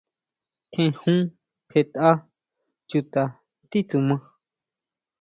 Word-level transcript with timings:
Tjen 0.71 0.91
jun, 0.99 1.21
tjen 1.69 1.87
tʼa 1.93 2.09
chuta 2.89 3.23
titsuma. 3.69 4.15